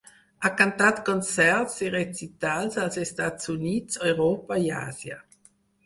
[0.39, 5.25] Ha cantat concerts i recitals als Estats Units, Europa i Àsia.